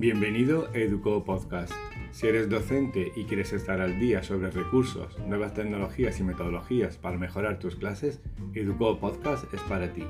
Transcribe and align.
Bienvenido 0.00 0.66
a 0.72 0.78
Educo 0.78 1.22
Podcast. 1.24 1.74
Si 2.10 2.26
eres 2.26 2.48
docente 2.48 3.12
y 3.16 3.24
quieres 3.24 3.52
estar 3.52 3.82
al 3.82 4.00
día 4.00 4.22
sobre 4.22 4.50
recursos, 4.50 5.18
nuevas 5.26 5.52
tecnologías 5.52 6.18
y 6.18 6.22
metodologías 6.22 6.96
para 6.96 7.18
mejorar 7.18 7.58
tus 7.58 7.76
clases, 7.76 8.22
Educo 8.54 8.98
Podcast 8.98 9.52
es 9.52 9.60
para 9.60 9.92
ti. 9.92 10.02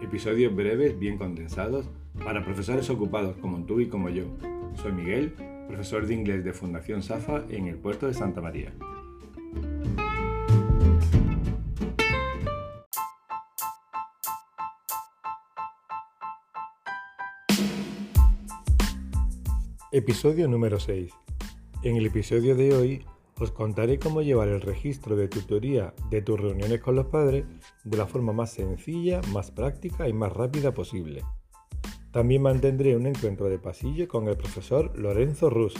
Episodios 0.00 0.56
breves, 0.56 0.98
bien 0.98 1.18
condensados, 1.18 1.90
para 2.24 2.42
profesores 2.42 2.88
ocupados 2.88 3.36
como 3.36 3.66
tú 3.66 3.80
y 3.80 3.88
como 3.88 4.08
yo. 4.08 4.24
Soy 4.72 4.92
Miguel, 4.92 5.34
profesor 5.68 6.06
de 6.06 6.14
inglés 6.14 6.42
de 6.42 6.54
Fundación 6.54 7.02
SAFA 7.02 7.44
en 7.50 7.66
el 7.66 7.76
puerto 7.76 8.06
de 8.06 8.14
Santa 8.14 8.40
María. 8.40 8.72
Episodio 19.98 20.46
número 20.46 20.78
6. 20.78 21.12
En 21.82 21.96
el 21.96 22.06
episodio 22.06 22.54
de 22.54 22.72
hoy 22.72 23.04
os 23.40 23.50
contaré 23.50 23.98
cómo 23.98 24.22
llevar 24.22 24.46
el 24.46 24.60
registro 24.60 25.16
de 25.16 25.26
tutoría 25.26 25.92
de 26.08 26.22
tus 26.22 26.38
reuniones 26.38 26.80
con 26.80 26.94
los 26.94 27.06
padres 27.06 27.46
de 27.82 27.96
la 27.96 28.06
forma 28.06 28.32
más 28.32 28.52
sencilla, 28.52 29.20
más 29.32 29.50
práctica 29.50 30.08
y 30.08 30.12
más 30.12 30.32
rápida 30.32 30.72
posible. 30.72 31.24
También 32.12 32.42
mantendré 32.42 32.94
un 32.94 33.08
encuentro 33.08 33.48
de 33.48 33.58
pasillo 33.58 34.06
con 34.06 34.28
el 34.28 34.36
profesor 34.36 34.96
Lorenzo 34.96 35.50
Rus, 35.50 35.74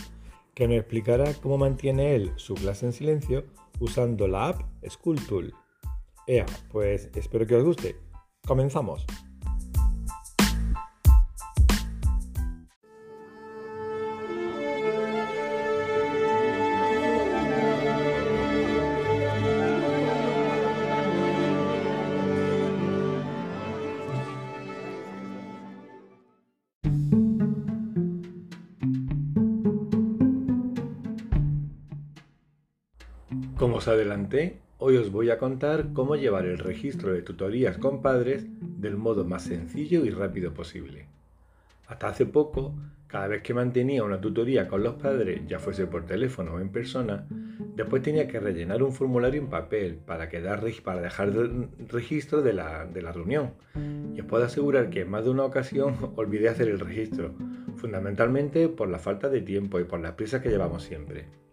que 0.52 0.66
nos 0.66 0.78
explicará 0.78 1.32
cómo 1.34 1.56
mantiene 1.56 2.16
él 2.16 2.32
su 2.34 2.54
clase 2.54 2.87
en 2.87 2.92
silencio 2.92 3.45
usando 3.78 4.26
la 4.26 4.48
app 4.48 4.62
School 4.88 5.24
Tool. 5.28 5.54
Ea, 6.26 6.45
pues 6.73 7.09
espero 7.14 7.46
que 7.46 7.54
os 7.54 7.62
guste. 7.62 7.95
¡Comenzamos! 8.45 9.06
Como 33.59 33.78
os 33.78 33.88
adelanté, 33.88 34.60
hoy 34.78 34.98
os 34.98 35.10
voy 35.10 35.30
a 35.30 35.38
contar 35.38 35.88
cómo 35.92 36.14
llevar 36.14 36.46
el 36.46 36.59
registro 36.59 37.12
de 37.12 37.23
tutorías 37.23 37.76
con 37.76 38.02
padres 38.02 38.46
del 38.60 38.96
modo 38.96 39.24
más 39.24 39.42
sencillo 39.42 40.04
y 40.04 40.10
rápido 40.10 40.54
posible. 40.54 41.06
Hasta 41.88 42.06
hace 42.06 42.24
poco, 42.24 42.73
cada 43.09 43.26
vez 43.26 43.42
que 43.42 43.54
mantenía 43.54 44.04
una 44.04 44.20
tutoría 44.20 44.68
con 44.68 44.84
los 44.84 44.95
padres, 44.95 45.40
ya 45.48 45.59
fuese 45.59 45.88
por 45.88 46.06
teléfono 46.06 46.54
o 46.54 46.60
en 46.60 46.68
persona, 46.68 47.26
después 47.74 48.00
tenía 48.00 48.28
que 48.28 48.38
rellenar 48.38 48.80
un 48.80 48.92
formulario 48.92 49.40
en 49.40 49.48
papel 49.48 49.96
para, 49.96 50.28
quedar, 50.28 50.62
para 50.84 51.00
dejar 51.00 51.32
registro 51.88 52.43
de 52.43 52.52
la, 52.52 52.87
de 52.87 53.02
la 53.02 53.10
reunión. 53.10 53.54
Y 54.15 54.20
os 54.20 54.26
puedo 54.28 54.45
asegurar 54.45 54.88
que 54.88 55.00
en 55.00 55.10
más 55.10 55.24
de 55.24 55.30
una 55.30 55.43
ocasión 55.43 55.96
olvidé 56.15 56.48
hacer 56.48 56.68
el 56.68 56.78
registro, 56.78 57.34
fundamentalmente 57.74 58.68
por 58.68 58.88
la 58.88 59.00
falta 59.00 59.28
de 59.28 59.40
tiempo 59.40 59.80
y 59.80 59.84
por 59.84 59.98
las 59.98 60.12
prisas 60.12 60.43
que 60.43 60.48
llevamos 60.48 60.84
siempre. 60.84 61.48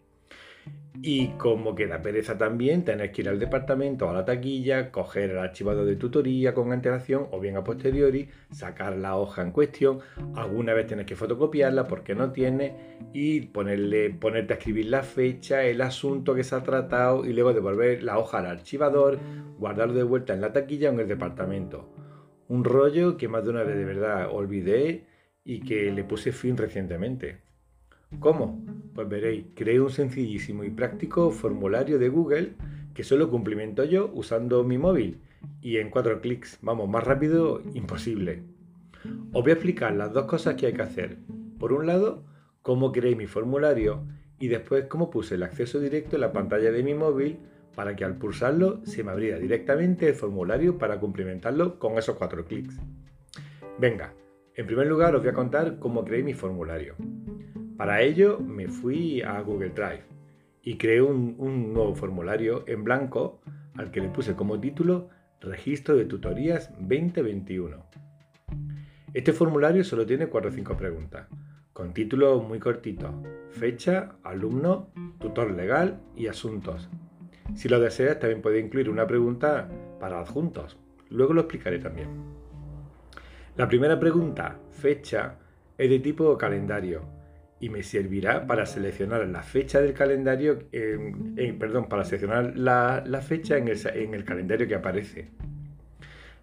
Y 1.02 1.30
como 1.38 1.76
queda 1.76 2.02
pereza 2.02 2.38
también, 2.38 2.84
tenés 2.84 3.12
que 3.12 3.22
ir 3.22 3.30
al 3.30 3.40
departamento, 3.40 4.10
a 4.10 4.14
la 4.14 4.26
taquilla, 4.26 4.92
coger 4.92 5.32
el 5.32 5.38
archivado 5.38 5.86
de 5.86 5.96
tutoría 5.96 6.54
con 6.54 6.72
antelación 6.72 7.28
o 7.32 7.40
bien 7.40 7.58
a 7.58 7.64
posteriori, 7.64 8.30
sacar 8.52 8.96
la 8.98 9.18
hoja 9.18 9.42
en 9.42 9.52
cuestión, 9.52 10.00
alguna 10.36 10.74
vez 10.74 10.88
tienes 10.88 11.06
que 11.06 11.16
fotocopiarla 11.16 11.88
porque 11.88 12.16
no 12.16 12.31
tiene 12.31 12.97
y 13.14 13.42
ponerle, 13.42 14.09
ponerte 14.12 14.53
a 14.53 14.58
escribir 14.58 14.88
la 14.88 15.03
fecha, 15.03 15.64
el 15.64 15.81
asunto 15.81 16.34
que 16.34 16.44
se 16.44 16.56
ha 16.56 16.64
tratado 16.64 17.25
y 17.25 17.34
luego 17.34 17.53
devolver 17.53 18.02
la 18.03 18.18
hoja 18.18 18.40
al 18.40 18.48
archivador, 18.48 19.19
guardarlo 19.59 19.94
de 19.96 20.03
vuelta 20.03 20.34
en 20.34 20.42
la 20.42 20.53
taquilla 20.53 20.90
o 20.90 20.94
en 20.94 21.02
el 21.02 21.08
departamento. 21.08 21.90
Un 22.48 22.64
rollo 22.64 23.18
que 23.18 23.28
más 23.28 23.44
de 23.44 23.50
una 23.50 23.64
vez 23.64 23.75
de 23.75 23.86
verdad 23.86 24.30
olvidé 24.31 25.06
y 25.44 25.62
que 25.62 25.92
le 25.92 26.03
puse 26.03 26.31
fin 26.31 26.58
recientemente. 26.58 27.44
¿Cómo? 28.20 28.64
Pues 28.94 29.10
veréis, 29.10 29.46
creé 29.56 29.82
un 29.82 29.90
sencillísimo 29.90 30.64
y 30.64 30.70
práctico 30.70 31.32
formulario 31.32 32.00
de 32.00 32.10
Google 32.10 32.54
que 32.94 33.04
solo 33.04 33.30
cumplimento 33.30 33.84
yo 33.84 34.10
usando 34.14 34.64
mi 34.64 34.78
móvil 34.78 35.20
y 35.62 35.78
en 35.78 35.90
cuatro 35.90 36.22
clics. 36.22 36.58
Vamos, 36.62 36.90
más 36.90 37.04
rápido 37.04 37.62
imposible. 37.74 38.44
Os 39.34 39.44
voy 39.44 39.52
a 39.52 39.56
explicar 39.56 39.94
las 39.94 40.14
dos 40.14 40.26
cosas 40.26 40.56
que 40.56 40.68
hay 40.68 40.74
que 40.74 40.82
hacer. 40.82 41.18
Por 41.60 41.74
un 41.74 41.88
lado, 41.88 42.24
cómo 42.62 42.92
creé 42.92 43.16
mi 43.16 43.28
formulario 43.28 44.06
y 44.40 44.48
después 44.48 44.86
cómo 44.86 45.10
puse 45.10 45.36
el 45.36 45.44
acceso 45.44 45.80
directo 45.80 46.16
en 46.16 46.22
la 46.22 46.32
pantalla 46.32 46.72
de 46.72 46.84
mi 46.84 46.94
móvil 46.94 47.40
para 47.76 47.96
que 47.96 48.06
al 48.06 48.18
pulsarlo 48.18 48.82
se 48.86 49.04
me 49.04 49.12
abriera 49.12 49.38
directamente 49.38 50.08
el 50.08 50.16
formulario 50.16 50.78
para 50.78 51.00
cumplimentarlo 51.00 51.78
con 51.78 51.98
esos 51.98 52.16
cuatro 52.16 52.46
clics. 52.46 52.76
Venga, 53.78 54.14
en 54.56 54.66
primer 54.66 54.88
lugar 54.88 55.16
os 55.16 55.22
voy 55.22 55.32
a 55.32 55.34
contar 55.34 55.80
cómo 55.80 56.06
creé 56.06 56.24
mi 56.24 56.34
formulario. 56.34 56.96
Para 57.78 58.02
ello 58.02 58.40
me 58.40 58.69
fui 58.69 59.22
a 59.22 59.41
Google 59.41 59.72
Drive 59.72 60.06
y 60.63 60.78
creé 60.78 61.02
un, 61.02 61.74
nuevo 61.74 61.94
formulario 61.94 62.63
en 62.68 62.86
blanco 62.86 63.41
al 63.75 63.91
que 63.91 64.00
le 64.00 64.08
puse 64.08 64.34
como 64.34 64.62
título 64.62 65.09
Registro 65.41 65.97
de 65.97 66.06
Tutorías 66.06 66.72
2021. 66.80 67.86
Este 69.13 69.34
formulario 69.34 69.84
solo 69.84 70.06
tiene 70.06 70.28
4 70.28 70.50
o 70.50 70.53
5 70.53 70.78
preguntas, 70.78 71.28
con 71.74 71.94
títulos 71.94 72.41
muy 72.47 72.59
cortitos, 72.59 73.12
fecha, 73.52 74.16
alumno, 74.24 74.94
tutor 75.19 75.52
legal 75.52 76.00
y 76.16 76.28
asuntos. 76.28 76.90
Si 77.56 77.68
lo 77.68 77.81
deseas 77.81 78.19
también 78.19 78.42
puede 78.42 78.59
incluir 78.59 78.90
una 78.90 79.06
pregunta 79.06 79.68
para 80.00 80.22
adjuntos. 80.22 80.78
Luego 81.09 81.34
lo 81.34 81.42
explicaré 81.42 81.80
también. 81.80 82.07
La 83.57 83.68
primera 83.68 84.00
pregunta, 84.00 84.59
fecha, 84.72 85.40
es 85.78 85.90
de 85.90 86.00
tipo 86.00 86.38
calendario 86.38 87.15
y 87.66 87.70
me 87.70 87.81
servirá 87.81 88.46
para 88.46 88.68
seleccionar 88.68 89.28
la 89.28 89.42
fecha 89.42 89.81
del 89.81 89.94
calendario, 89.94 90.59
perdón, 91.58 91.90
para 91.90 92.06
seleccionar 92.06 92.56
la, 92.56 93.02
fecha 93.28 93.58
en 93.58 93.68
el, 94.14 94.24
calendario 94.24 94.68
que 94.68 94.76
aparece. 94.76 95.30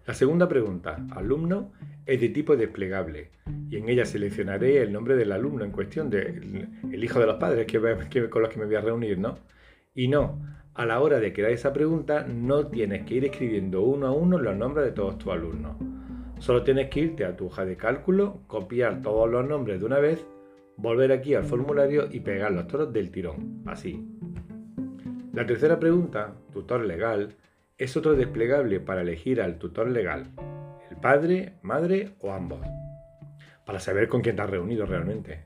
La 0.05 0.13
segunda 0.13 0.49
pregunta, 0.49 0.97
alumno, 1.11 1.71
es 2.05 2.19
de 2.19 2.27
tipo 2.27 2.57
desplegable 2.57 3.29
y 3.69 3.77
en 3.77 3.87
ella 3.87 4.05
seleccionaré 4.05 4.81
el 4.81 4.91
nombre 4.91 5.15
del 5.15 5.31
alumno 5.31 5.63
en 5.63 5.71
cuestión, 5.71 6.11
el 6.11 7.01
hijo 7.01 7.21
de 7.21 7.25
los 7.25 7.37
padres 7.37 7.67
que, 7.67 7.79
con 8.29 8.41
los 8.41 8.51
que 8.51 8.59
me 8.59 8.65
voy 8.65 8.75
a 8.75 8.81
reunir, 8.81 9.17
¿no? 9.17 9.37
Y 9.95 10.09
no, 10.09 10.41
a 10.73 10.85
la 10.85 10.99
hora 10.99 11.21
de 11.21 11.31
crear 11.31 11.51
esa 11.51 11.71
pregunta 11.71 12.25
no 12.27 12.67
tienes 12.67 13.05
que 13.05 13.13
ir 13.13 13.23
escribiendo 13.23 13.81
uno 13.81 14.07
a 14.07 14.11
uno 14.11 14.39
los 14.39 14.57
nombres 14.57 14.87
de 14.87 14.91
todos 14.91 15.17
tus 15.19 15.31
alumnos. 15.31 15.77
Solo 16.39 16.63
tienes 16.63 16.89
que 16.89 16.99
irte 16.99 17.23
a 17.23 17.37
tu 17.37 17.45
hoja 17.45 17.63
de 17.63 17.77
cálculo, 17.77 18.41
copiar 18.47 19.01
todos 19.01 19.31
los 19.31 19.47
nombres 19.47 19.79
de 19.79 19.85
una 19.85 19.99
vez 19.99 20.27
volver 20.77 21.11
aquí 21.11 21.35
al 21.35 21.45
formulario 21.45 22.07
y 22.11 22.19
pegar 22.19 22.51
los 22.51 22.67
toros 22.67 22.91
del 22.91 23.11
tirón, 23.11 23.63
así. 23.65 24.07
La 25.33 25.45
tercera 25.45 25.79
pregunta, 25.79 26.35
tutor 26.51 26.85
legal, 26.85 27.35
es 27.77 27.97
otro 27.97 28.13
desplegable 28.13 28.79
para 28.79 29.01
elegir 29.01 29.41
al 29.41 29.57
tutor 29.57 29.89
legal, 29.89 30.31
el 30.89 30.97
padre, 30.97 31.57
madre 31.61 32.15
o 32.19 32.31
ambos, 32.31 32.61
para 33.65 33.79
saber 33.79 34.07
con 34.07 34.21
quién 34.21 34.35
te 34.35 34.41
has 34.41 34.49
reunido 34.49 34.85
realmente. 34.85 35.43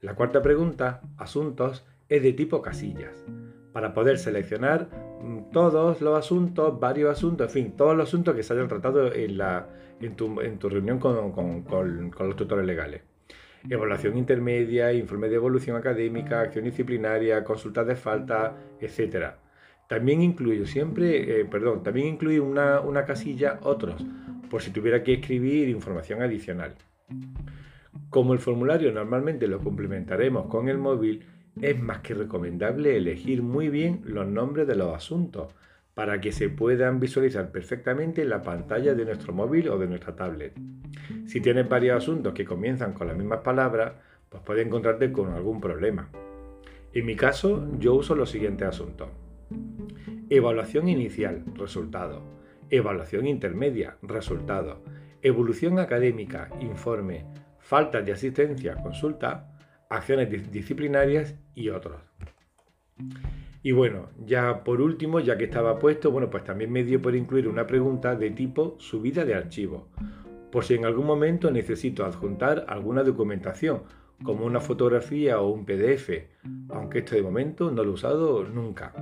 La 0.00 0.14
cuarta 0.14 0.42
pregunta, 0.42 1.00
asuntos, 1.16 1.86
es 2.08 2.22
de 2.22 2.32
tipo 2.32 2.62
casillas, 2.62 3.24
para 3.72 3.94
poder 3.94 4.18
seleccionar 4.18 4.88
mm, 5.22 5.50
todos 5.52 6.00
los 6.00 6.18
asuntos, 6.18 6.78
varios 6.78 7.10
asuntos, 7.10 7.48
en 7.48 7.52
fin, 7.52 7.76
todos 7.76 7.96
los 7.96 8.08
asuntos 8.08 8.34
que 8.34 8.42
se 8.42 8.52
hayan 8.52 8.68
tratado 8.68 9.12
en, 9.12 9.38
la, 9.38 9.68
en, 10.00 10.16
tu, 10.16 10.68
reunión 10.68 10.98
con 10.98 12.12
los 12.18 12.36
tutores 12.36 12.66
legales 12.66 13.02
evaluación 13.68 14.16
intermedia, 14.16 14.92
informe 14.92 15.28
de 15.28 15.36
evolución 15.36 15.76
académica, 15.76 16.40
acción 16.40 16.64
disciplinaria, 16.64 17.44
consultas 17.44 17.86
de 17.86 17.96
falta, 17.96 18.56
etc. 18.80 19.34
También 19.88 20.22
incluyo 20.22 20.66
siempre, 20.66 21.40
eh, 21.40 21.44
perdón, 21.44 21.82
también 21.82 22.08
incluyo 22.08 22.44
una, 22.44 22.80
una 22.80 23.04
casilla 23.04 23.58
otros, 23.62 24.04
por 24.50 24.62
si 24.62 24.70
tuviera 24.70 25.02
que 25.02 25.14
escribir 25.14 25.68
información 25.68 26.22
adicional. 26.22 26.74
Como 28.10 28.32
el 28.32 28.38
formulario 28.38 28.92
normalmente 28.92 29.46
lo 29.46 29.60
complementaremos 29.60 30.46
con 30.46 30.68
el 30.68 30.78
móvil, 30.78 31.24
es 31.60 31.80
más 31.80 32.00
que 32.00 32.14
recomendable 32.14 32.96
elegir 32.96 33.42
muy 33.42 33.68
bien 33.68 34.02
los 34.04 34.26
nombres 34.26 34.66
de 34.66 34.76
los 34.76 34.94
asuntos 34.94 35.54
para 35.96 36.20
que 36.20 36.30
se 36.30 36.50
puedan 36.50 37.00
visualizar 37.00 37.50
perfectamente 37.50 38.20
en 38.20 38.28
la 38.28 38.42
pantalla 38.42 38.94
de 38.94 39.06
nuestro 39.06 39.32
móvil 39.32 39.70
o 39.70 39.78
de 39.78 39.86
nuestra 39.86 40.14
tablet. 40.14 40.52
Si 41.24 41.40
tienes 41.40 41.66
varios 41.66 41.96
asuntos 41.96 42.34
que 42.34 42.44
comienzan 42.44 42.92
con 42.92 43.06
las 43.06 43.16
mismas 43.16 43.40
palabras, 43.40 43.94
pues 44.28 44.42
puedes 44.42 44.66
encontrarte 44.66 45.10
con 45.10 45.32
algún 45.32 45.58
problema. 45.58 46.10
En 46.92 47.06
mi 47.06 47.16
caso, 47.16 47.66
yo 47.78 47.94
uso 47.94 48.14
los 48.14 48.28
siguientes 48.28 48.68
asuntos. 48.68 49.08
Evaluación 50.28 50.86
inicial, 50.90 51.42
resultado. 51.54 52.20
Evaluación 52.68 53.26
intermedia, 53.26 53.96
resultado. 54.02 54.84
Evolución 55.22 55.78
académica, 55.78 56.50
informe. 56.60 57.24
faltas 57.58 58.04
de 58.04 58.12
asistencia, 58.12 58.74
consulta, 58.82 59.48
acciones 59.88 60.52
disciplinarias 60.52 61.36
y 61.54 61.70
otros. 61.70 62.02
Y 63.62 63.72
bueno, 63.72 64.10
ya 64.24 64.62
por 64.64 64.80
último, 64.80 65.20
ya 65.20 65.36
que 65.36 65.44
estaba 65.44 65.78
puesto, 65.78 66.10
bueno, 66.10 66.30
pues 66.30 66.44
también 66.44 66.70
me 66.70 66.84
dio 66.84 67.00
por 67.02 67.14
incluir 67.14 67.48
una 67.48 67.66
pregunta 67.66 68.14
de 68.14 68.30
tipo 68.30 68.76
subida 68.78 69.24
de 69.24 69.34
archivo, 69.34 69.88
por 70.52 70.64
si 70.64 70.74
en 70.74 70.84
algún 70.84 71.06
momento 71.06 71.50
necesito 71.50 72.04
adjuntar 72.04 72.66
alguna 72.68 73.02
documentación, 73.02 73.82
como 74.22 74.46
una 74.46 74.60
fotografía 74.60 75.40
o 75.40 75.50
un 75.50 75.64
PDF, 75.64 76.10
aunque 76.70 77.00
esto 77.00 77.14
de 77.14 77.22
momento 77.22 77.70
no 77.70 77.82
lo 77.82 77.90
he 77.90 77.94
usado 77.94 78.44
nunca. 78.44 78.92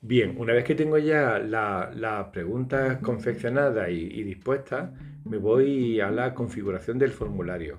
Bien, 0.00 0.36
una 0.38 0.52
vez 0.52 0.64
que 0.64 0.74
tengo 0.74 0.98
ya 0.98 1.38
las 1.38 2.28
preguntas 2.28 2.98
confeccionadas 2.98 3.90
y, 3.90 4.22
dispuestas, 4.22 4.90
me 5.24 5.38
voy 5.38 6.00
a 6.00 6.10
la 6.10 6.34
configuración 6.34 6.98
del 6.98 7.10
formulario. 7.10 7.78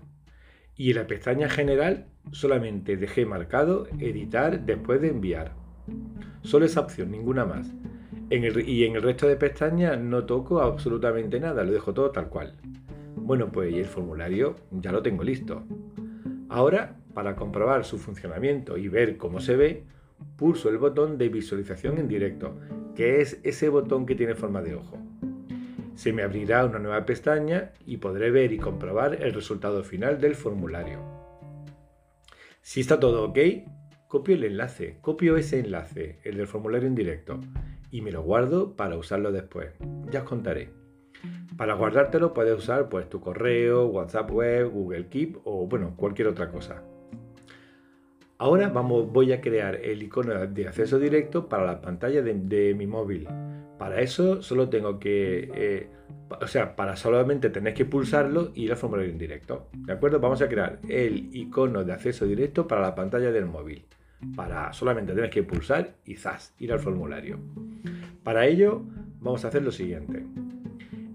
Y 0.78 0.92
en 0.92 0.98
la 0.98 1.08
pestaña 1.08 1.50
general 1.50 2.06
solamente 2.32 2.98
dejé 2.98 3.26
marcado 3.26 3.88
editar 4.00 4.66
después 4.66 5.02
de 5.02 5.10
enviar. 5.10 5.54
Solo 6.44 6.66
esa 6.66 6.82
opción, 6.82 7.12
ninguna 7.12 7.46
más. 7.46 7.74
y 8.30 8.84
en 8.86 8.96
el 8.96 9.02
resto 9.02 9.28
de 9.28 9.38
pestañas 9.38 10.00
no 10.00 10.26
toco 10.26 10.62
absolutamente 10.62 11.40
nada, 11.40 11.64
lo 11.64 11.72
dejo 11.72 11.94
todo 11.94 12.12
tal 12.12 12.30
cual. 12.30 12.54
Bueno, 13.16 13.52
pues 13.52 13.74
el 13.74 13.86
formulario 13.86 14.56
ya 14.72 14.92
lo 14.92 15.02
tengo 15.02 15.24
listo. 15.24 15.64
Ahora, 16.50 16.96
para 17.14 17.36
comprobar 17.36 17.84
su 17.84 17.98
funcionamiento 17.98 18.78
y 18.78 18.88
ver 18.88 19.18
cómo 19.18 19.40
se 19.40 19.56
ve, 19.56 19.84
pulso 20.38 20.70
el 20.70 20.78
botón 20.78 21.18
de 21.18 21.30
visualización 21.30 21.98
en 21.98 22.08
directo, 22.08 22.56
que 22.96 23.22
es 23.22 23.40
ese 23.44 23.70
botón 23.70 24.06
que 24.06 24.16
tiene 24.16 24.36
forma 24.36 24.62
de 24.62 24.76
ojo. 24.76 24.98
Se 25.98 26.14
me 26.14 26.22
abrirá 26.22 26.64
una 26.64 26.78
nueva 26.78 27.08
pestaña 27.08 27.72
y 27.84 27.98
podré 27.98 28.30
ver 28.30 28.54
y 28.54 28.60
comprobar 28.60 29.16
el 29.16 29.34
resultado 29.34 29.84
final 29.84 30.22
del 30.22 30.36
formulario. 30.36 31.00
Si 32.62 32.82
está 32.82 33.00
todo 33.00 33.24
ok, 33.24 33.40
copio 34.08 34.36
el 34.36 34.44
enlace, 34.44 35.00
copio 35.02 35.38
ese 35.38 35.58
enlace, 35.58 36.20
el 36.24 36.38
del 36.38 36.46
formulario 36.46 36.88
en 36.88 36.94
directo, 36.94 37.40
y 37.90 38.02
me 38.02 38.12
lo 38.12 38.22
guardo 38.22 38.76
para 38.76 38.96
usarlo 38.96 39.32
después. 39.32 39.74
Ya 40.12 40.20
os 40.20 40.30
contaré. 40.30 40.70
Para 41.58 41.74
guardártelo 41.74 42.32
puedes 42.32 42.56
usar 42.56 42.90
pues, 42.90 43.10
tu 43.10 43.20
correo, 43.20 43.88
WhatsApp 43.88 44.30
web, 44.30 44.70
Google 44.70 45.08
Keep 45.08 45.40
o 45.46 45.66
bueno, 45.66 45.96
cualquier 45.98 46.28
otra 46.28 46.52
cosa. 46.52 46.84
Ahora 48.38 48.70
vamos, 48.70 49.12
voy 49.12 49.34
a 49.34 49.42
crear 49.42 49.78
el 49.78 50.04
icono 50.04 50.46
de 50.46 50.68
acceso 50.68 51.00
directo 51.00 51.50
para 51.50 51.66
la 51.66 51.82
pantalla 51.82 52.22
de, 52.22 52.76
mi 52.76 52.86
móvil. 52.86 53.28
Para 53.78 54.02
eso 54.02 54.42
solo 54.42 54.70
tengo 54.70 55.00
que, 55.00 55.52
eh, 55.54 55.88
o 56.42 56.48
sea, 56.48 56.76
para 56.76 56.96
solamente 56.96 57.50
tener 57.50 57.74
que 57.74 57.86
pulsarlo 57.86 58.52
y 58.56 58.64
ir 58.64 58.72
al 58.72 58.78
formulario 58.78 59.12
en 59.12 59.18
directo. 59.18 59.68
¿De 59.74 59.94
acuerdo? 59.94 60.20
Vamos 60.20 60.42
a 60.42 60.50
crear 60.50 60.80
el 60.88 61.30
icono 61.36 61.84
de 61.84 61.94
acceso 61.94 62.26
directo 62.26 62.68
para 62.68 62.82
la 62.82 62.96
pantalla 62.96 63.32
del 63.32 63.46
móvil. 63.46 63.86
Para 64.36 64.74
solamente 64.74 65.14
tener 65.14 65.30
que 65.30 65.44
pulsar 65.44 65.96
y 66.06 66.16
zas, 66.16 66.56
ir 66.60 66.74
al 66.74 66.80
formulario. 66.80 67.40
Para 68.24 68.48
ello 68.48 68.82
vamos 69.20 69.46
a 69.46 69.50
hacer 69.50 69.62
lo 69.62 69.72
siguiente. 69.72 70.24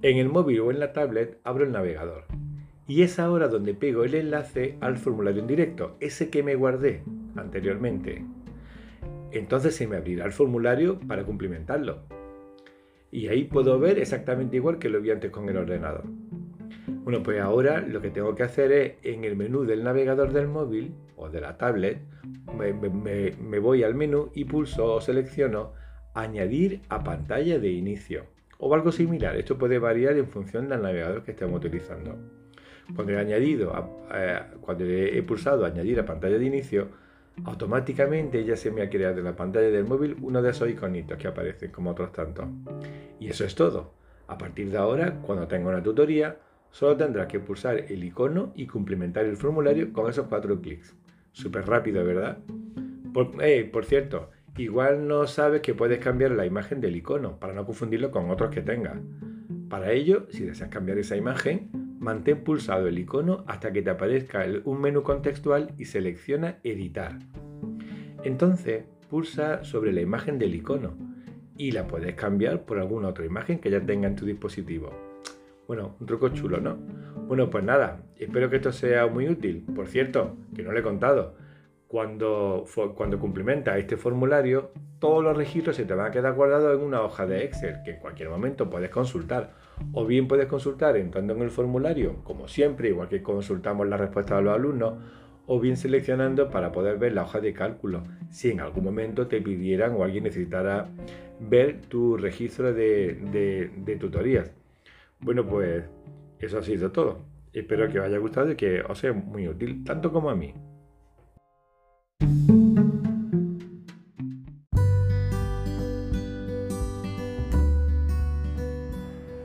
En 0.02 0.18
el 0.18 0.28
móvil 0.28 0.60
o 0.60 0.70
en 0.70 0.78
la 0.78 0.92
tablet 0.92 1.40
abro 1.44 1.64
el 1.64 1.72
navegador 1.72 2.24
y 2.86 3.02
es 3.02 3.18
ahora 3.18 3.48
donde 3.48 3.74
pego 3.74 4.04
el 4.04 4.14
enlace 4.14 4.76
al 4.80 4.98
formulario 4.98 5.40
en 5.40 5.46
directo, 5.46 5.96
ese 6.00 6.30
que 6.30 6.42
me 6.42 6.56
guardé 6.56 7.02
anteriormente. 7.36 8.24
Entonces 9.30 9.74
se 9.74 9.86
me 9.86 9.96
abrirá 9.96 10.26
el 10.26 10.32
formulario 10.32 10.98
para 11.00 11.24
cumplimentarlo. 11.24 12.00
Y 13.12 13.28
ahí 13.28 13.44
puedo 13.44 13.78
ver 13.78 13.98
exactamente 13.98 14.56
igual 14.56 14.78
que 14.78 14.88
lo 14.88 14.98
vi 15.02 15.10
antes 15.10 15.30
con 15.30 15.46
el 15.46 15.58
ordenador. 15.58 16.04
Bueno, 17.04 17.22
pues 17.22 17.38
ahora 17.40 17.80
lo 17.80 18.00
que 18.00 18.08
tengo 18.08 18.34
que 18.34 18.42
hacer 18.42 18.72
es 18.72 18.94
en 19.02 19.24
el 19.24 19.36
menú 19.36 19.64
del 19.64 19.84
navegador 19.84 20.32
del 20.32 20.48
móvil 20.48 20.94
o 21.16 21.28
de 21.28 21.42
la 21.42 21.58
tablet, 21.58 22.00
me, 22.56 23.58
voy 23.58 23.82
al 23.82 23.94
menú 23.94 24.30
y 24.34 24.46
pulso 24.46 24.94
o 24.94 25.00
selecciono 25.02 25.74
añadir 26.14 26.80
a 26.88 27.04
pantalla 27.04 27.58
de 27.58 27.70
inicio 27.70 28.24
o 28.58 28.74
algo 28.74 28.90
similar. 28.90 29.36
Esto 29.36 29.58
puede 29.58 29.78
variar 29.78 30.16
en 30.16 30.28
función 30.28 30.70
del 30.70 30.80
navegador 30.80 31.22
que 31.22 31.32
estemos 31.32 31.58
utilizando. 31.58 32.16
Cuando 32.94 33.12
he 33.12 33.18
añadido, 33.18 33.72
cuando 34.62 34.84
he 34.84 35.22
pulsado 35.22 35.66
añadir 35.66 36.00
a 36.00 36.06
pantalla 36.06 36.38
de 36.38 36.46
inicio, 36.46 36.88
automáticamente 37.44 38.44
ya 38.44 38.56
se 38.56 38.70
me 38.70 38.82
ha 38.82 38.90
creado 38.90 39.18
en 39.18 39.24
la 39.24 39.36
pantalla 39.36 39.70
del 39.70 39.84
móvil 39.84 40.16
uno 40.20 40.42
de 40.42 40.50
esos 40.50 40.68
iconitos 40.68 41.18
que 41.18 41.28
aparecen 41.28 41.70
como 41.70 41.90
otros 41.90 42.12
tantos. 42.12 42.46
Y 43.18 43.28
eso 43.28 43.44
es 43.44 43.54
todo. 43.54 43.94
A 44.28 44.38
partir 44.38 44.70
de 44.70 44.78
ahora, 44.78 45.20
cuando 45.22 45.46
tenga 45.48 45.68
una 45.68 45.82
tutoría, 45.82 46.38
solo 46.70 46.96
tendrás 46.96 47.26
que 47.26 47.40
pulsar 47.40 47.76
el 47.76 48.04
icono 48.04 48.52
y 48.54 48.66
complementar 48.66 49.24
el 49.24 49.36
formulario 49.36 49.92
con 49.92 50.08
esos 50.08 50.26
cuatro 50.26 50.60
clics. 50.60 50.94
Súper 51.32 51.66
rápido, 51.66 52.04
¿verdad? 52.04 52.38
Por, 53.12 53.32
por 53.70 53.84
cierto, 53.84 54.30
Igual 54.56 55.08
no 55.08 55.26
sabes 55.26 55.62
que 55.62 55.74
puedes 55.74 55.98
cambiar 55.98 56.32
la 56.32 56.44
imagen 56.44 56.80
del 56.80 56.94
icono 56.94 57.38
para 57.38 57.54
no 57.54 57.64
confundirlo 57.64 58.10
con 58.10 58.30
otros 58.30 58.50
que 58.50 58.60
tengas. 58.60 58.98
Para 59.70 59.92
ello, 59.92 60.26
si 60.28 60.44
deseas 60.44 60.68
cambiar 60.68 60.98
esa 60.98 61.16
imagen, 61.16 61.70
mantén 62.02 62.42
pulsado 62.42 62.88
el 62.88 62.98
icono 62.98 63.44
hasta 63.46 63.72
que 63.72 63.80
te 63.80 63.90
aparezca 63.90 64.44
un 64.64 64.80
menú 64.80 65.02
contextual 65.02 65.72
y 65.78 65.86
selecciona 65.86 66.58
Editar. 66.64 67.16
Entonces, 68.24 68.84
pulsa 69.08 69.62
sobre 69.62 69.92
la 69.92 70.00
imagen 70.00 70.38
del 70.38 70.54
icono 70.54 70.96
y 71.56 71.70
la 71.70 71.86
puedes 71.86 72.14
cambiar 72.14 72.64
por 72.64 72.78
alguna 72.78 73.08
otra 73.08 73.24
imagen 73.24 73.60
que 73.60 73.70
ya 73.70 73.80
tenga 73.80 74.08
en 74.08 74.16
tu 74.16 74.26
dispositivo. 74.26 74.90
Bueno, 75.68 75.94
un 76.00 76.06
truco 76.06 76.28
chulo, 76.30 76.60
¿no? 76.60 76.76
Bueno, 77.28 77.48
pues 77.48 77.62
nada, 77.62 78.02
espero 78.16 78.50
que 78.50 78.56
esto 78.56 78.72
sea 78.72 79.06
muy 79.06 79.28
útil. 79.28 79.64
Por 79.74 79.86
cierto, 79.86 80.36
que 80.54 80.64
no 80.64 80.72
lo 80.72 80.80
he 80.80 80.82
contado, 80.82 81.36
cuando, 81.86 82.64
cuando 82.96 83.20
cumplimenta 83.20 83.78
este 83.78 83.96
formulario, 83.96 84.72
todos 84.98 85.22
los 85.22 85.36
registros 85.36 85.76
se 85.76 85.84
te 85.84 85.94
van 85.94 86.06
a 86.06 86.10
quedar 86.10 86.34
guardados 86.34 86.76
en 86.76 86.84
una 86.84 87.02
hoja 87.02 87.26
de 87.26 87.44
Excel 87.44 87.82
que 87.84 87.92
en 87.92 88.00
cualquier 88.00 88.28
momento 88.28 88.68
puedes 88.68 88.90
consultar. 88.90 89.52
O 89.92 90.06
bien 90.06 90.28
puedes 90.28 90.46
consultar 90.46 90.96
entrando 90.96 91.34
en 91.34 91.42
el 91.42 91.50
formulario, 91.50 92.16
como 92.24 92.48
siempre, 92.48 92.88
igual 92.88 93.08
que 93.08 93.22
consultamos 93.22 93.86
la 93.88 93.96
respuesta 93.96 94.36
de 94.36 94.42
los 94.42 94.54
alumnos, 94.54 94.94
o 95.46 95.58
bien 95.58 95.76
seleccionando 95.76 96.50
para 96.50 96.70
poder 96.72 96.98
ver 96.98 97.12
la 97.12 97.22
hoja 97.22 97.40
de 97.40 97.52
cálculo, 97.52 98.02
si 98.30 98.50
en 98.50 98.60
algún 98.60 98.84
momento 98.84 99.26
te 99.26 99.40
pidieran 99.40 99.94
o 99.94 100.04
alguien 100.04 100.24
necesitara 100.24 100.88
ver 101.40 101.80
tu 101.82 102.16
registro 102.16 102.72
de, 102.72 103.70
de 103.76 103.96
tutorías. 103.96 104.52
Bueno, 105.20 105.46
pues 105.46 105.84
eso 106.38 106.58
ha 106.58 106.62
sido 106.62 106.92
todo. 106.92 107.20
Espero 107.52 107.88
que 107.88 108.00
os 108.00 108.06
haya 108.06 108.18
gustado 108.18 108.50
y 108.52 108.56
que 108.56 108.80
os 108.80 108.98
sea 108.98 109.12
muy 109.12 109.46
útil, 109.46 109.84
tanto 109.84 110.12
como 110.12 110.30
a 110.30 110.34
mí. 110.34 110.54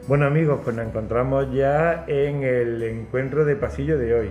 Bueno 0.08 0.26
amigos, 0.26 0.62
pues 0.64 0.74
nos 0.74 0.88
encontramos 0.88 1.52
ya 1.52 2.06
en 2.08 2.42
el 2.42 2.82
encuentro 2.82 3.44
de 3.44 3.58
pasillo 3.58 3.98
de 3.98 4.14
hoy. 4.14 4.30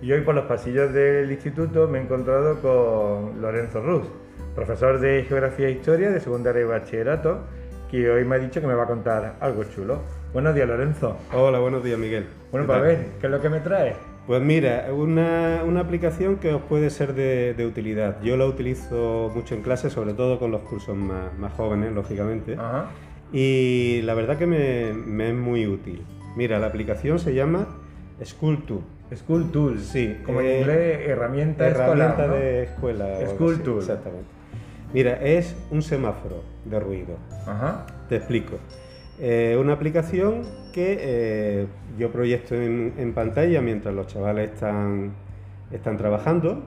Y 0.00 0.10
hoy 0.10 0.22
por 0.22 0.34
los 0.34 0.46
pasillos 0.46 0.90
del 0.94 1.30
instituto 1.30 1.86
me 1.86 1.98
he 1.98 2.02
encontrado 2.02 2.58
con 2.62 3.42
Lorenzo 3.42 3.82
Ruz, 3.82 4.04
profesor 4.54 4.98
de 5.00 5.26
Geografía 5.28 5.68
e 5.68 5.72
Historia 5.72 6.10
de 6.10 6.20
secundaria 6.20 6.62
y 6.62 6.64
bachillerato, 6.64 7.40
que 7.90 8.08
hoy 8.08 8.24
me 8.24 8.36
ha 8.36 8.38
dicho 8.38 8.62
que 8.62 8.66
me 8.66 8.72
va 8.72 8.84
a 8.84 8.86
contar 8.86 9.34
algo 9.40 9.64
chulo. 9.64 9.98
Buenos 10.32 10.54
días 10.54 10.66
Lorenzo. 10.66 11.18
Hola, 11.34 11.58
buenos 11.58 11.84
días 11.84 11.98
Miguel. 11.98 12.24
Bueno, 12.50 12.66
para 12.66 12.78
pues 12.78 12.96
ver, 12.96 13.06
¿qué 13.20 13.26
es 13.26 13.30
lo 13.30 13.42
que 13.42 13.50
me 13.50 13.60
trae? 13.60 13.96
Pues 14.26 14.40
mira, 14.40 14.86
una, 14.94 15.62
una 15.62 15.80
aplicación 15.80 16.36
que 16.36 16.54
os 16.54 16.62
puede 16.62 16.88
ser 16.88 17.12
de, 17.12 17.52
de, 17.52 17.66
utilidad. 17.66 18.22
Yo 18.22 18.38
la 18.38 18.46
utilizo 18.46 19.30
mucho 19.34 19.54
en 19.54 19.62
clase, 19.62 19.90
sobre 19.90 20.14
todo 20.14 20.38
con 20.38 20.50
los 20.50 20.62
cursos 20.62 20.96
más, 20.96 21.36
más 21.38 21.52
jóvenes, 21.52 21.92
lógicamente. 21.92 22.54
Ajá 22.54 22.88
y 23.32 24.00
la 24.02 24.14
verdad 24.14 24.38
que 24.38 24.46
me, 24.46 25.28
es 25.28 25.34
muy 25.34 25.66
útil. 25.66 26.02
Mira, 26.36 26.58
la 26.58 26.66
aplicación 26.68 27.18
se 27.18 27.34
llama 27.34 27.66
School 28.24 28.64
Tool. 28.64 28.82
School 29.14 29.50
Tool. 29.50 29.80
Sí. 29.80 30.16
Como 30.24 30.40
en 30.40 30.46
eh, 30.46 30.60
inglés, 30.60 31.00
herramienta, 31.08 31.66
herramienta 31.66 32.28
de 32.28 32.64
escuela. 32.64 33.18
School 33.34 33.62
Tool. 33.62 33.78
Exactamente. 33.78 34.28
Mira, 34.92 35.14
es 35.22 35.54
un 35.70 35.82
semáforo 35.82 36.42
de 36.64 36.80
ruido. 36.80 37.16
Ajá. 37.46 37.86
Te 38.08 38.16
explico. 38.16 38.56
Eh, 39.20 39.56
una 39.60 39.72
aplicación 39.72 40.42
que 40.72 40.98
eh, 41.00 41.66
yo 41.98 42.12
proyecto 42.12 42.54
en, 42.54 42.94
en, 42.98 43.12
pantalla 43.12 43.60
mientras 43.60 43.92
los 43.94 44.06
chavales 44.06 44.52
están, 44.52 45.12
están 45.72 45.96
trabajando 45.96 46.62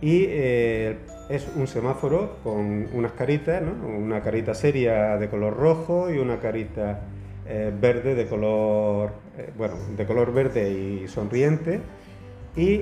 y 0.00 0.24
eh, 0.28 0.98
es 1.28 1.48
un 1.56 1.66
semáforo 1.66 2.36
con 2.42 2.88
unas 2.92 3.12
caritas, 3.12 3.62
una 3.62 4.22
carita 4.22 4.54
seria 4.54 5.16
de 5.16 5.28
color 5.28 5.56
rojo 5.56 6.10
y 6.10 6.18
una 6.18 6.38
carita 6.38 7.00
eh, 7.46 7.72
verde 7.78 8.14
de 8.14 8.26
color, 8.26 9.10
eh, 9.38 9.50
bueno, 9.56 9.74
de 9.96 10.06
color 10.06 10.32
verde 10.32 10.70
y 10.70 11.08
sonriente. 11.08 11.80
Y 12.56 12.80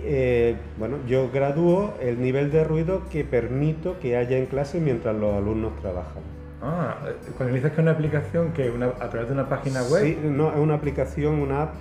bueno, 0.79 0.99
yo 1.09 1.33
gradúo 1.33 1.95
el 2.01 2.23
nivel 2.23 2.53
de 2.53 2.63
ruido 2.63 3.03
que 3.11 3.25
permito 3.25 3.99
que 3.99 4.17
haya 4.17 4.39
en 4.39 4.47
clase 4.47 4.79
mientras 4.79 5.17
los 5.17 5.35
alumnos 5.35 5.75
trabajan. 5.81 6.23
Ah, 6.63 6.97
cuando 7.37 7.55
dices 7.55 7.73
que 7.73 7.77
es 7.77 7.83
una 7.83 7.91
aplicación 7.91 8.53
que 8.53 8.73
a 9.01 9.11
través 9.11 9.29
de 9.29 9.35
una 9.35 9.49
página 9.49 9.83
web. 9.83 10.03
Sí, 10.03 10.19
no, 10.23 10.53
es 10.53 10.59
una 10.59 10.75
aplicación, 10.75 11.41
una 11.41 11.65
app 11.65 11.75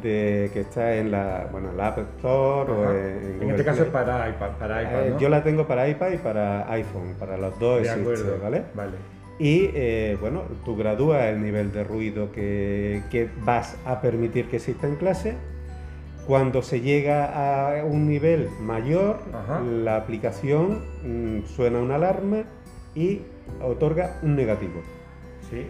de 0.00 0.50
que 0.52 0.60
está 0.60 0.94
en 0.96 1.10
la, 1.10 1.48
bueno, 1.52 1.72
la 1.72 1.88
App 1.88 1.98
Store 2.16 2.72
o 2.72 2.90
en, 2.92 3.42
en 3.42 3.50
este 3.50 3.64
caso 3.64 3.82
es 3.82 3.88
para 3.90 4.28
iPad, 4.28 4.50
para 4.58 4.82
iPad 4.82 5.06
eh, 5.06 5.14
Yo 5.18 5.28
la 5.28 5.42
tengo 5.42 5.66
para 5.66 5.88
iPad 5.88 6.12
y 6.12 6.18
para 6.18 6.70
iPhone, 6.72 7.14
para 7.18 7.36
los 7.36 7.58
dos 7.58 7.82
de 7.82 8.38
¿vale? 8.42 8.64
Vale. 8.74 8.92
Y 9.38 9.70
eh, 9.74 10.16
bueno, 10.20 10.42
tú 10.64 10.76
gradúas 10.76 11.24
el 11.24 11.42
nivel 11.42 11.72
de 11.72 11.84
ruido 11.84 12.32
que, 12.32 13.02
que 13.10 13.28
vas 13.44 13.76
a 13.84 14.00
permitir 14.00 14.48
que 14.48 14.56
exista 14.56 14.86
en 14.86 14.96
clase 14.96 15.36
cuando 16.26 16.62
se 16.62 16.80
llega 16.80 17.80
a 17.80 17.84
un 17.84 18.06
nivel 18.06 18.48
mayor, 18.60 19.18
la 19.66 19.96
aplicación 19.96 20.82
mm, 21.02 21.46
suena 21.46 21.80
una 21.80 21.96
alarma 21.96 22.44
y 22.94 23.22
otorga 23.60 24.18
un 24.22 24.36
negativo. 24.36 24.82
Sí. 25.50 25.66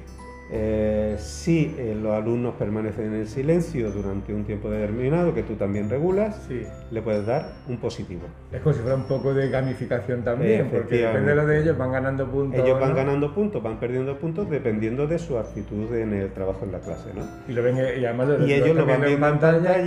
Eh, 0.54 1.16
si 1.18 1.74
eh, 1.78 1.96
los 2.00 2.12
alumnos 2.12 2.54
permanecen 2.58 3.14
en 3.14 3.26
silencio 3.26 3.90
durante 3.90 4.34
un 4.34 4.44
tiempo 4.44 4.70
determinado, 4.70 5.32
que 5.32 5.42
tú 5.42 5.54
también 5.54 5.88
regulas, 5.88 6.46
le 6.90 7.00
puedes 7.02 7.24
dar 7.24 7.52
un 7.68 7.78
positivo. 7.78 8.22
Es 8.52 8.60
como 8.60 8.74
si 8.74 8.80
fuera 8.82 8.96
un 8.96 9.04
poco 9.04 9.32
de 9.32 9.48
gamificación 9.48 10.22
también, 10.22 10.68
porque 10.70 10.98
depende 10.98 11.30
de 11.30 11.36
lo 11.36 11.46
de 11.46 11.62
ellos, 11.62 11.78
van 11.78 11.92
ganando 11.92 12.26
puntos. 12.26 12.60
Ellos 12.60 12.78
van 12.78 12.94
ganando 12.94 13.34
puntos, 13.34 13.62
van 13.62 13.80
perdiendo 13.80 14.18
puntos 14.18 14.50
dependiendo 14.50 15.06
de 15.06 15.18
su 15.18 15.38
actitud 15.38 15.90
en 15.94 16.12
el 16.12 16.30
trabajo 16.32 16.66
en 16.66 16.72
la 16.72 16.80
clase. 16.80 17.08
¿no? 17.14 17.22
Y, 17.48 17.52
lo 17.54 17.62
ven, 17.62 17.76
y 17.76 18.04
además 18.04 18.28
y 18.46 18.52
ellos 18.52 18.76
lo 18.76 18.84
van 18.84 19.00
viendo 19.00 19.26
en 19.26 19.38
pantalla, 19.38 19.78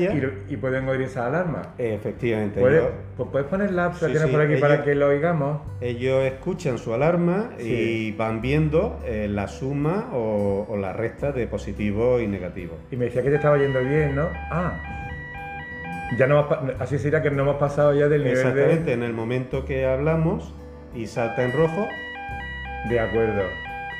y, 0.49 0.57
pueden 0.57 0.87
oír 0.87 1.01
esa 1.01 1.27
alarma. 1.27 1.73
Efectivamente. 1.77 2.59
¿Puedes, 2.59 2.83
pues 3.17 3.29
puedes 3.31 3.47
poner 3.47 3.71
la 3.71 3.85
app, 3.85 3.99
tienes 3.99 4.25
por 4.25 4.41
aquí 4.41 4.55
para 4.55 4.83
que 4.83 4.95
lo 4.95 5.09
oigamos. 5.09 5.61
Ellos 5.79 6.23
escuchan 6.23 6.79
su 6.79 6.91
alarma 6.91 7.51
y 7.59 8.13
van 8.13 8.41
viendo 8.41 8.99
eh, 9.05 9.27
la 9.29 9.47
suma 9.47 10.09
o 10.11 10.54
o, 10.61 10.77
la 10.77 10.93
resta 10.93 11.31
de 11.31 11.47
positivo 11.47 12.19
y 12.19 12.27
negativo. 12.27 12.77
Y 12.91 12.95
me 12.95 13.05
decía 13.05 13.21
que 13.23 13.29
te 13.29 13.35
estaba 13.35 13.57
yendo 13.57 13.79
bien, 13.79 14.15
¿no? 14.15 14.29
Ah, 14.49 14.95
ya 16.17 16.27
no 16.27 16.47
así 16.79 16.99
sería 16.99 17.21
que 17.21 17.31
no 17.31 17.43
hemos 17.43 17.57
pasado 17.57 17.93
ya 17.93 18.07
del 18.07 18.23
nivel 18.23 18.37
Exactamente, 18.37 18.93
en 18.93 19.03
el 19.03 19.13
momento 19.13 19.65
que 19.65 19.85
hablamos 19.85 20.53
y 20.93 21.07
salta 21.07 21.43
en 21.43 21.51
rojo. 21.51 21.87
De 22.89 22.99
acuerdo. 22.99 23.41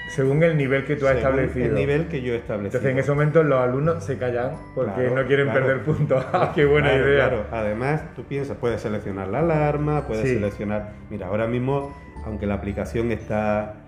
Según 0.09 0.43
el 0.43 0.55
nivel 0.55 0.85
que 0.85 0.95
tú 0.95 1.07
has 1.07 1.15
establecido. 1.15 1.65
El 1.65 1.75
nivel 1.75 2.07
que 2.07 2.21
yo 2.21 2.33
he 2.33 2.37
establecido. 2.37 2.77
Entonces 2.77 2.91
en 2.91 2.99
ese 2.99 3.11
momento 3.11 3.41
los 3.41 3.59
alumnos 3.59 4.03
se 4.03 4.17
callan 4.17 4.51
porque 4.75 5.09
no 5.09 5.25
quieren 5.25 5.51
perder 5.51 5.81
puntos. 5.81 6.23
Ah, 6.33 6.51
¡Qué 6.53 6.65
buena 6.65 6.93
idea! 6.93 7.27
Claro, 7.27 7.45
además 7.51 8.13
tú 8.15 8.23
piensas, 8.23 8.57
puedes 8.57 8.81
seleccionar 8.81 9.27
la 9.27 9.39
alarma, 9.39 10.05
puedes 10.05 10.29
seleccionar. 10.29 10.91
Mira, 11.09 11.27
ahora 11.27 11.47
mismo, 11.47 11.95
aunque 12.25 12.45
la 12.45 12.55
aplicación 12.55 13.11
está 13.11 13.84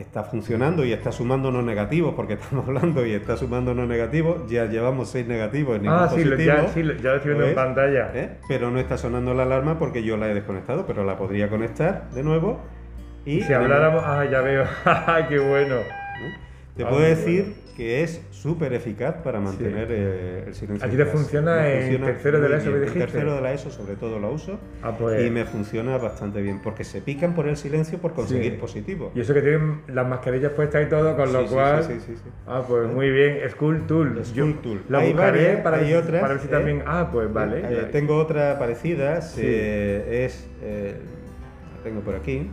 está 0.00 0.24
funcionando 0.24 0.84
y 0.84 0.92
está 0.92 1.12
sumando 1.12 1.50
no 1.50 1.62
negativos, 1.62 2.14
porque 2.14 2.32
estamos 2.40 2.66
hablando 2.66 3.04
y 3.04 3.12
está 3.12 3.36
sumando 3.36 3.74
no 3.74 3.86
negativos, 3.86 4.50
ya 4.50 4.66
llevamos 4.66 5.10
seis 5.10 5.26
negativos 5.26 5.78
en 5.78 5.88
Ah, 5.88 6.08
sí, 6.08 6.24
ya, 6.24 6.68
sí, 6.68 6.82
ya 6.82 6.82
lo 6.82 7.16
estoy 7.16 7.32
viendo 7.32 7.46
en 7.46 7.54
pantalla. 7.54 8.10
¿Eh? 8.14 8.38
Pero 8.48 8.70
no 8.70 8.78
está 8.78 8.96
sonando 8.96 9.34
la 9.34 9.44
alarma 9.44 9.78
porque 9.78 10.02
yo 10.02 10.16
la 10.16 10.30
he 10.30 10.34
desconectado, 10.34 10.86
pero 10.86 11.04
la 11.04 11.16
podría 11.16 11.48
conectar 11.48 12.10
de 12.10 12.22
nuevo. 12.22 12.60
Y 13.24 13.42
si 13.42 13.52
habláramos, 13.52 14.02
ah, 14.06 14.24
ya 14.24 14.40
veo, 14.40 14.64
qué 15.28 15.38
bueno. 15.38 15.76
Te 16.76 16.86
puedo 16.86 17.00
decir 17.00 17.56
que 17.78 18.02
es 18.02 18.20
súper 18.32 18.72
eficaz 18.72 19.22
para 19.22 19.38
mantener 19.38 19.86
eh, 19.88 20.44
el 20.48 20.54
silencio. 20.56 20.84
¿Aquí 20.84 20.96
te 20.96 21.06
funciona, 21.06 21.68
en 21.68 22.00
tercero 22.00 22.40
de 22.40 22.48
la 22.48 22.56
ESO? 22.56 22.76
En 22.76 22.92
tercero 22.92 23.36
de 23.36 23.40
la 23.40 23.52
ESO 23.52 23.70
sobre 23.70 23.94
todo 23.94 24.18
lo 24.18 24.32
uso 24.32 24.58
ah, 24.82 24.96
pues. 24.98 25.24
y 25.24 25.30
me 25.30 25.44
funciona 25.44 25.96
bastante 25.96 26.42
bien 26.42 26.60
porque 26.60 26.82
se 26.82 27.00
pican 27.00 27.36
por 27.36 27.46
el 27.46 27.56
silencio 27.56 27.98
por 27.98 28.14
conseguir 28.14 28.58
positivo. 28.58 29.12
Y 29.14 29.20
eso 29.20 29.32
que 29.32 29.42
tienen 29.42 29.82
las 29.86 30.08
mascarillas 30.08 30.50
puestas 30.54 30.88
y 30.88 30.90
todo, 30.90 31.16
con 31.16 31.32
lo 31.32 31.46
cual... 31.46 31.84
Sí, 31.84 32.00
sí, 32.04 32.16
sí, 32.16 32.30
Ah, 32.48 32.64
pues 32.66 32.88
muy 32.88 33.10
bien, 33.10 33.48
School 33.48 33.86
Tool. 33.86 34.24
School 34.24 34.58
Tool. 34.60 34.82
La 34.88 34.98
hay 34.98 35.12
buscaré 35.12 35.58
para, 35.58 35.76
hay 35.76 35.94
otras, 35.94 36.20
para 36.20 36.34
ver 36.34 36.42
si 36.42 36.48
también... 36.48 36.82
Ah, 36.84 37.10
pues 37.12 37.32
vale. 37.32 37.62
tengo 37.92 38.16
otra 38.16 38.58
parecida, 38.58 39.18
es... 39.18 40.48
tengo 41.84 42.00
por 42.00 42.16
aquí. 42.16 42.50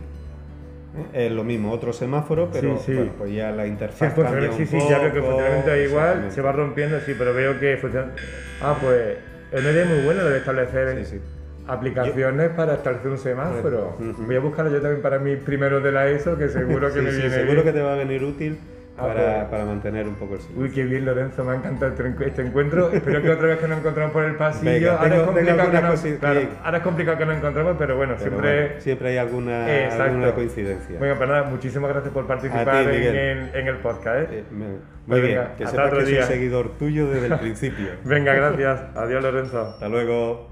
Es 1.12 1.32
lo 1.32 1.44
mismo, 1.44 1.72
otro 1.72 1.92
semáforo, 1.92 2.50
pero 2.52 2.78
pues 3.18 3.32
ya 3.32 3.50
la 3.50 3.66
interfaz 3.66 4.14
sí, 4.14 4.22
cambia 4.22 4.50
un 4.50 4.56
sí, 4.56 4.66
sí, 4.66 4.78
ya 4.88 4.98
veo 4.98 5.12
que 5.12 5.22
funcionalmente 5.22 5.84
es 5.84 5.90
igual, 5.90 6.30
se 6.30 6.40
va 6.40 6.52
rompiendo, 6.52 7.00
sí, 7.00 7.14
pero 7.16 7.34
veo 7.34 7.58
que 7.58 7.76
funciona... 7.76 8.12
Ah, 8.60 8.76
pues 8.80 9.16
es 9.52 9.60
una 9.60 9.70
idea 9.70 9.84
muy 9.84 10.00
buena 10.04 10.22
lo 10.22 10.30
de 10.30 10.38
establecer 10.38 11.06
aplicaciones 11.68 12.50
para 12.50 12.74
establecer 12.74 13.10
un 13.10 13.18
semáforo. 13.18 13.96
Voy 14.18 14.36
a 14.36 14.40
buscarlo 14.40 14.70
yo 14.72 14.80
también 14.80 15.02
para 15.02 15.18
mi 15.18 15.36
primero 15.36 15.80
de 15.80 15.92
la 15.92 16.08
ESO, 16.08 16.38
que 16.38 16.48
seguro 16.48 16.90
que 16.94 17.02
me 17.02 17.10
viene 17.10 17.30
seguro 17.30 17.64
que 17.64 17.72
te 17.72 17.82
va 17.82 17.94
a 17.94 17.96
venir 17.96 18.22
útil 18.24 18.58
para, 18.96 19.50
para, 19.50 19.64
mantener 19.64 20.06
un 20.08 20.14
poco 20.14 20.34
el 20.34 20.40
silencio. 20.40 20.62
Uy, 20.62 20.70
qué 20.70 20.84
bien, 20.84 21.04
Lorenzo, 21.04 21.44
me 21.44 21.52
ha 21.52 21.56
encantado 21.56 21.92
este, 21.92 22.26
este 22.26 22.42
encuentro. 22.42 22.90
Espero 22.92 23.22
que 23.22 23.30
otra 23.30 23.46
vez 23.48 23.58
que 23.58 23.68
nos 23.68 23.78
encontramos 23.78 24.12
por 24.12 24.24
el 24.24 24.36
pasillo. 24.36 24.92
ahora, 24.92 25.16
es 25.16 25.22
complicado 25.22 25.70
que 25.70 25.80
no, 25.80 26.58
ahora 26.64 26.76
es 26.78 26.82
complicado 26.82 27.18
que 27.18 27.26
nos 27.26 27.36
encontremos, 27.36 27.76
pero 27.78 27.96
bueno, 27.96 28.18
siempre. 28.18 28.80
siempre 28.80 29.08
hay 29.10 29.18
alguna, 29.18 29.66
alguna 29.88 30.32
coincidencia. 30.32 30.98
Bueno, 30.98 31.14
pues 31.16 31.28
nada, 31.28 31.44
muchísimas 31.44 31.90
gracias 31.90 32.12
por 32.12 32.26
participar 32.26 32.88
en, 32.88 33.50
en, 33.54 33.66
el 33.66 33.76
podcast. 33.76 34.32
¿eh? 34.32 34.44
eh 34.50 34.76
muy 35.06 35.20
pues 35.20 35.22
bien, 35.22 35.40
que 35.56 35.66
sepas 35.66 35.92
que 35.92 36.04
soy 36.04 36.22
seguidor 36.22 36.70
tuyo 36.78 37.08
desde 37.08 37.26
el 37.26 37.38
principio. 37.38 37.86
venga, 38.04 38.34
gracias. 38.34 38.80
Adiós, 38.96 39.22
Lorenzo. 39.22 39.60
Hasta 39.60 39.88
luego. 39.88 40.48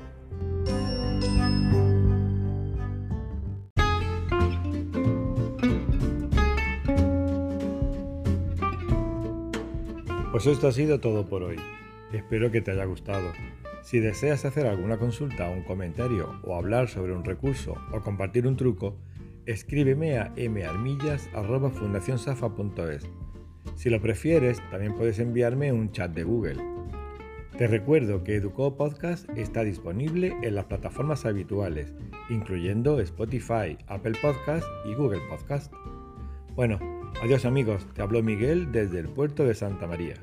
Pues 10.45 10.57
esto 10.57 10.69
ha 10.69 10.73
sido 10.73 11.01
todo 11.01 11.25
por 11.25 11.43
hoy. 11.43 11.57
Espero 12.13 12.51
que 12.51 12.61
te 12.61 12.73
haya 12.73 12.85
gustado. 12.85 13.33
Si 13.83 13.99
deseas 13.99 14.45
hacer 14.45 14.67
alguna 14.67 14.99
consulta, 14.99 15.49
un 15.49 15.63
comentario 15.63 16.39
o 16.43 16.55
hablar 16.55 16.89
sobre 16.89 17.15
un 17.15 17.25
recurso 17.25 17.79
o 17.93 18.03
compartir 18.03 18.47
un 18.47 18.55
truco, 18.55 18.99
escríbeme 19.47 20.19
a 20.19 20.35
marmillas.fundacionsafa.es. 20.37 23.09
Si 23.75 23.89
lo 23.89 24.03
prefieres, 24.03 24.61
también 24.71 24.95
puedes 24.95 25.19
enviarme 25.19 25.73
un 25.73 25.93
chat 25.93 26.13
de 26.13 26.25
Google. 26.25 26.63
Te 27.57 27.67
recuerdo 27.67 28.23
que 28.23 28.37
Educo 28.37 28.77
Podcast 28.77 29.27
está 29.39 29.65
disponible 29.65 30.37
en 30.43 30.57
las 30.57 30.67
plataformas 30.67 31.25
habituales, 31.25 31.95
incluyendo 32.29 33.01
Spotify, 33.01 33.79
Apple 33.87 34.19
Podcast 34.21 34.67
y 34.85 34.93
Google 34.93 35.23
Podcast. 35.31 35.73
Bueno, 36.55 36.94
Adiós 37.23 37.45
amigos, 37.45 37.87
te 37.95 38.03
habló 38.03 38.23
Miguel 38.23 38.71
desde 38.71 38.99
el 38.99 39.09
puerto 39.09 39.45
de 39.45 39.55
Santa 39.55 39.87
María. 39.87 40.15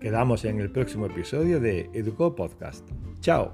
Quedamos 0.00 0.44
en 0.44 0.60
el 0.60 0.70
próximo 0.70 1.06
episodio 1.06 1.60
de 1.60 1.90
Educo 1.92 2.34
Podcast. 2.34 2.88
¡Chao! 3.20 3.52